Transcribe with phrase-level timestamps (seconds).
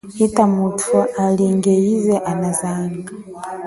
[0.17, 3.11] Hita muthu alinge ize anazanga.